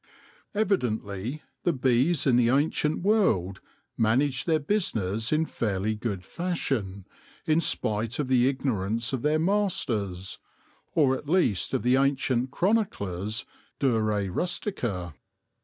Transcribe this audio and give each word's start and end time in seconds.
Evidently 0.55 1.43
the 1.61 1.73
bees 1.73 2.25
in 2.25 2.35
the 2.35 2.49
ancient 2.49 3.03
world 3.03 3.61
managed 3.95 4.47
their 4.47 4.57
business 4.57 5.31
in 5.31 5.45
fairly 5.45 5.93
good 5.93 6.25
fashion, 6.25 7.05
in 7.45 7.61
spite 7.61 8.17
of 8.17 8.27
the 8.27 8.47
ignorance 8.47 9.13
of 9.13 9.21
their 9.21 9.37
masters, 9.37 10.39
or 10.95 11.15
at 11.15 11.29
least 11.29 11.71
of 11.75 11.83
the 11.83 11.97
ancient 11.97 12.49
chroniclers 12.49 13.45
de 13.77 13.91
re 13.91 14.27
rustica. 14.27 15.13